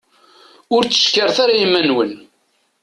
Ur 0.75 0.81
ttcekkiret 0.83 1.37
ara 1.43 1.55
iman-nwen. 1.65 2.13